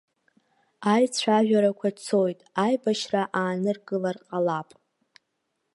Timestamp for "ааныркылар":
3.39-4.17